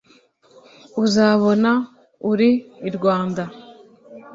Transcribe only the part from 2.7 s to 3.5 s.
i Rwanda.